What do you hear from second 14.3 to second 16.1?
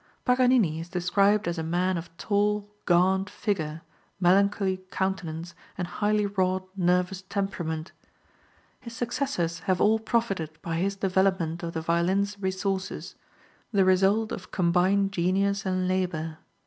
of combined genius and